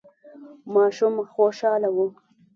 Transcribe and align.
ماشوم 0.73 1.15
خوشاله 1.31 1.89
و. 1.95 1.97